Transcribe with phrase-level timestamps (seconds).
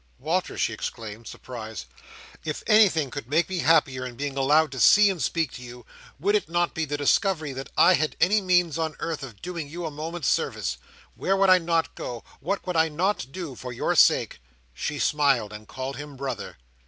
[0.17, 1.85] —""Walter!" she exclaimed, surprised.
[2.43, 5.85] "—If anything could make me happier in being allowed to see and speak to you,
[6.19, 9.69] would it not be the discovery that I had any means on earth of doing
[9.69, 10.77] you a moment's service!
[11.13, 14.41] Where would I not go, what would I not do, for your sake?"
[14.73, 16.57] She smiled, and called him brother.